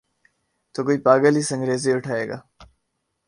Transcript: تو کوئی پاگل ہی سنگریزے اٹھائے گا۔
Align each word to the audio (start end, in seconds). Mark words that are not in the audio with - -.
تو 0.75 0.79
کوئی 0.83 0.97
پاگل 1.05 1.35
ہی 1.35 1.41
سنگریزے 1.41 1.93
اٹھائے 1.93 2.27
گا۔ 2.29 2.37